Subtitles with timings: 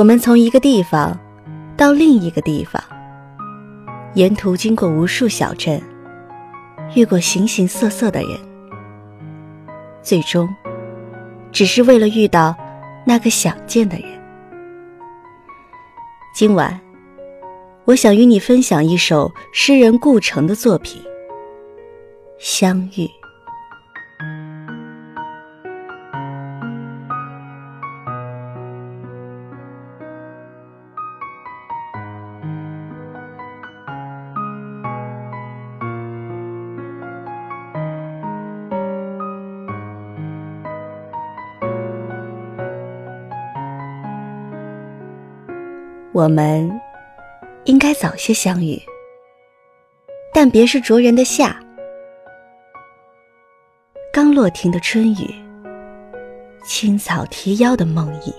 [0.00, 1.14] 我们从一个地方
[1.76, 2.82] 到另一个地方，
[4.14, 5.78] 沿途经过无数小镇，
[6.94, 8.30] 遇过形形色色的人，
[10.00, 10.48] 最终
[11.52, 12.56] 只是为了遇到
[13.04, 14.06] 那个想见的人。
[16.34, 16.80] 今晚，
[17.84, 21.02] 我想与你分享一首诗人顾城的作品。
[22.38, 23.06] 相遇，
[46.12, 46.68] 我们
[47.66, 48.76] 应该早些相遇，
[50.34, 51.56] 但别是灼人的夏。
[54.12, 55.32] 刚落停的春雨，
[56.64, 58.34] 青草提腰的梦呓，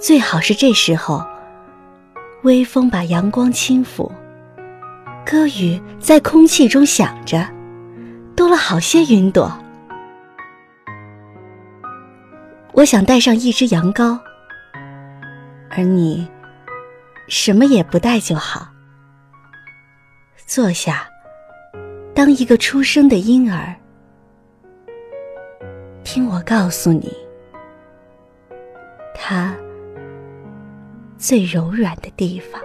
[0.00, 1.22] 最好是这时候，
[2.44, 4.10] 微风把阳光轻抚，
[5.26, 7.46] 歌语在空气中响着，
[8.34, 9.52] 多了好些云朵。
[12.72, 14.18] 我想带上一只羊羔，
[15.74, 16.28] 而你
[17.28, 18.68] 什么也不带就好，
[20.46, 21.08] 坐下，
[22.14, 23.74] 当一个出生的婴儿。
[26.04, 27.10] 听我告诉你，
[29.14, 29.56] 他
[31.16, 32.60] 最柔软的地方。